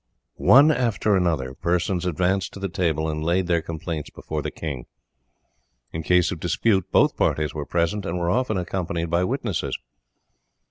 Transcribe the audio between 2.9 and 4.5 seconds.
and laid their complaints before the